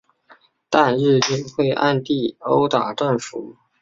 [0.67, 3.55] 但日军会暗地殴打战俘。